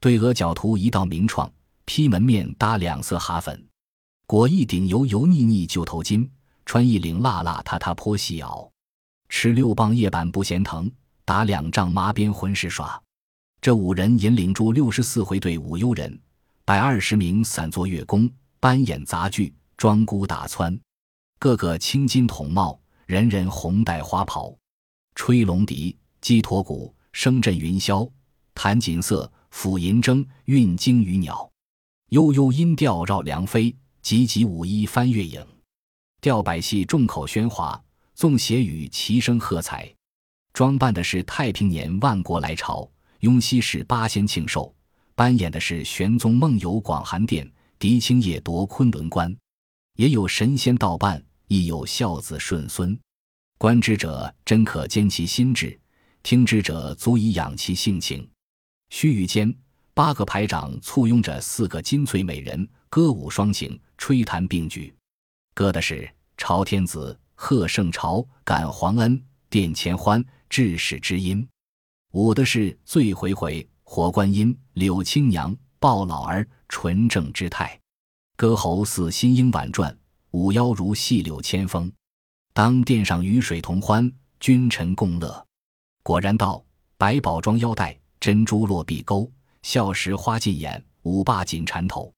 [0.00, 1.50] 对额角涂一道明创，
[1.86, 3.66] 披门面搭两色哈粉。
[4.26, 6.28] 裹一顶油油腻腻旧头巾，
[6.66, 8.68] 穿一领辣辣塌塌颇细袄。
[9.30, 10.92] 持六磅叶板不嫌疼，
[11.24, 13.02] 打两丈麻鞭浑是耍。
[13.62, 16.20] 这五人引领住六十四回队伍幽人。
[16.66, 20.78] 百二十名散作乐工，扮演杂剧，装孤打窜，
[21.38, 24.56] 个个青金筒帽，人人红带花袍，
[25.14, 28.10] 吹龙笛，击驼鼓，声震云霄，
[28.54, 31.50] 弹锦瑟，抚银筝，运鲸鱼鸟，
[32.10, 35.44] 悠悠音调绕梁飞，急急舞衣翻月影，
[36.20, 37.82] 调百戏众口喧哗，
[38.14, 39.92] 纵谐语齐声喝彩，
[40.52, 44.74] 装扮的是太平年万国来朝，雍熙氏八仙庆寿。
[45.16, 49.32] 扮演的是玄宗梦游广寒殿，狄青夜夺昆仑关，
[49.96, 52.98] 也有神仙道伴，亦有孝子顺孙。
[53.58, 55.78] 观之者真可兼其心志，
[56.22, 58.28] 听之者足以养其性情。
[58.90, 59.56] 须臾间，
[59.94, 64.94] 八个排长簇拥着四个金翠美人，歌舞双情，吹弹并举。
[65.54, 71.46] 歌的是朝天子，贺圣朝，感皇恩，殿前欢，致使之音；
[72.12, 73.66] 舞的是醉回回。
[73.86, 77.78] 火观音、柳青娘、抱老儿，纯正之态；
[78.36, 79.96] 歌喉似新莺婉转，
[80.32, 81.90] 舞腰如细柳千峰。
[82.52, 84.10] 当殿上鱼水同欢，
[84.40, 85.46] 君臣共乐。
[86.02, 86.64] 果然道：
[86.96, 89.30] 百宝装腰带，珍珠落碧钩，
[89.62, 92.12] 笑时花尽眼，舞罢锦缠头。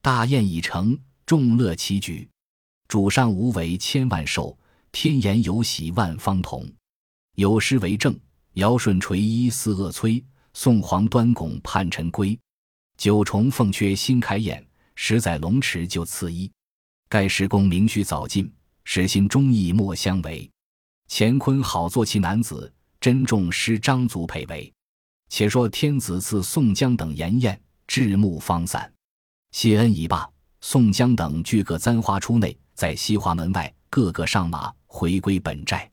[0.00, 0.96] 大宴已成，
[1.26, 2.28] 众乐齐举。
[2.86, 4.56] 主上无为千万寿，
[4.92, 6.64] 天颜有喜万方同。
[7.34, 8.16] 有诗为证：
[8.52, 10.24] 尧舜垂衣思恶催。
[10.54, 12.38] 宋皇端拱盼臣归，
[12.96, 14.66] 九重凤阙新开宴，
[14.96, 16.50] 十载龙池就赐衣。
[17.08, 20.50] 盖时公明须早尽，实心忠义莫相违。
[21.08, 24.72] 乾坤好作其男子，珍重师张族配为。
[25.28, 28.92] 且说天子赐宋江等筵宴，至暮方散。
[29.52, 30.28] 谢恩已罢，
[30.60, 35.88] 宋江等俱各簪花出内，在西华门外个个上马回归本寨。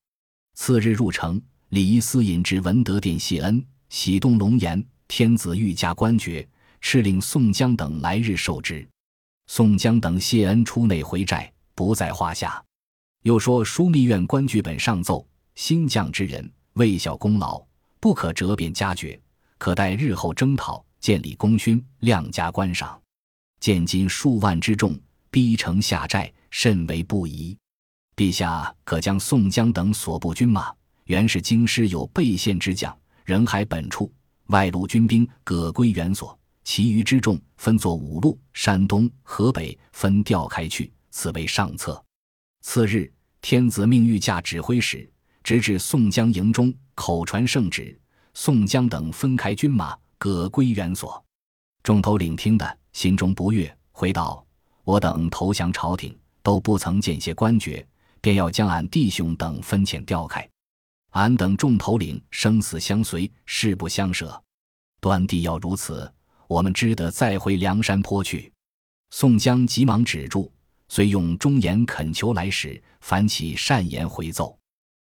[0.55, 3.63] 次日入城，李仪私引至文德殿谢恩。
[3.89, 6.47] 喜动龙颜，天子御驾官爵，
[6.81, 8.87] 敕令宋江等来日受之。
[9.47, 12.63] 宋江等谢恩出内回寨，不在话下。
[13.23, 15.25] 又说枢密院官剧本上奏：
[15.55, 17.63] 新将之人，未效功劳，
[17.99, 19.19] 不可折贬加爵，
[19.57, 22.99] 可待日后征讨，建立功勋，量加官赏。
[23.59, 24.99] 见今数万之众，
[25.31, 27.57] 逼城下寨，甚为不宜。
[28.15, 30.73] 陛下可将宋江等所部军马，
[31.05, 32.95] 原是京师有备县之将。
[33.23, 34.11] 人还本处，
[34.47, 42.03] 外路军兵各归原所，其余之众分作五路，山东、河北分调开去，此为上策。
[42.61, 43.11] 次日，
[43.41, 45.09] 天子命御驾指挥使
[45.43, 47.99] 直至宋江营中，口传圣旨，
[48.33, 51.21] 宋江等分开军马，各归原所。
[51.83, 54.45] 众头领听的心中不悦，回道
[54.85, 57.85] ：“我等投降朝廷，都不曾见些官爵，
[58.21, 60.49] 便要将俺弟兄等分遣调开。”
[61.11, 64.41] 俺等众头领生死相随，誓不相舍。
[65.01, 66.09] 端地要如此，
[66.47, 68.51] 我们只得再回梁山坡去。
[69.11, 70.51] 宋江急忙止住，
[70.87, 74.57] 遂用忠言恳求来使，烦起善言回奏。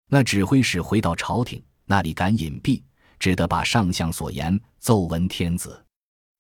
[0.10, 2.82] 那指挥使回到朝廷，那里敢隐蔽，
[3.20, 5.84] 只得把上相所言奏闻天子。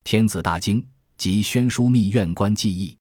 [0.04, 0.86] 天子大惊，
[1.18, 2.98] 即宣书密院官记忆，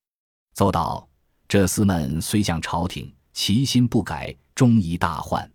[0.54, 1.08] 奏道：
[1.46, 5.48] 这厮们虽向朝廷，其心不改，终疑大患。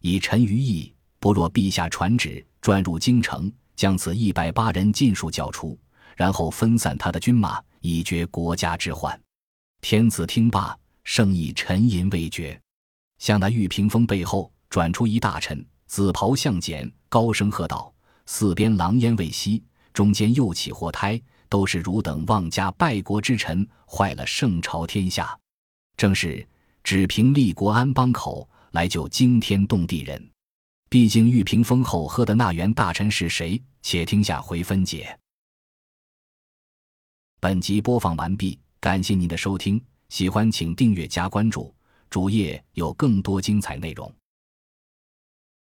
[0.00, 5.78] 以臣于意，不若陛下传旨，转入京城，将此一百八人尽数剿除，
[6.16, 9.18] 然后分散他的军马，以绝国家之患。
[9.80, 12.60] 天子听罢，盛意沉吟未决，
[13.18, 17.94] 向那玉屏风背后转出一大臣，紫袍相简，高声喝道
[18.26, 19.62] ：“四边狼烟未息，
[19.92, 25.38] 中间又起祸胎，都是汝等妄加败国之臣，坏了圣朝天下。
[25.96, 26.44] 正是
[26.82, 30.22] 只凭立国安邦口。”来救惊天动地人，
[30.88, 33.60] 毕竟玉屏风后喝的那员大臣是谁？
[33.82, 35.18] 且听下回分解。
[37.40, 41.74] 本集播放完毕，感谢您的收听，喜欢请订阅加关注，
[42.08, 44.12] 主页有更多精彩内容。